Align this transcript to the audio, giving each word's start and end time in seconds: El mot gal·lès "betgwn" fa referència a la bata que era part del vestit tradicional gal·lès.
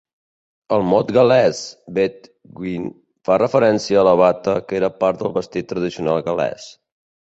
El 0.77 0.85
mot 0.91 1.11
gal·lès 1.17 1.59
"betgwn" 1.97 2.89
fa 3.29 3.37
referència 3.43 4.01
a 4.05 4.07
la 4.09 4.15
bata 4.23 4.57
que 4.71 4.79
era 4.81 4.91
part 5.05 5.21
del 5.23 5.35
vestit 5.37 5.71
tradicional 5.75 6.23
gal·lès. 6.31 6.67